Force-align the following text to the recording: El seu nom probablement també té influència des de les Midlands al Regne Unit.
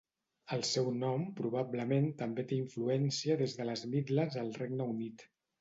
El 0.55 0.63
seu 0.67 0.87
nom 1.01 1.25
probablement 1.41 2.09
també 2.23 2.47
té 2.53 2.59
influència 2.63 3.39
des 3.45 3.57
de 3.61 3.71
les 3.71 3.87
Midlands 3.95 4.43
al 4.47 4.53
Regne 4.61 4.93
Unit. 4.97 5.29